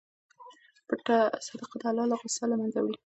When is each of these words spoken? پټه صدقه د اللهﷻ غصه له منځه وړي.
پټه 0.87 1.17
صدقه 1.45 1.75
د 1.81 1.83
اللهﷻ 1.91 2.19
غصه 2.21 2.45
له 2.51 2.55
منځه 2.61 2.79
وړي. 2.81 2.97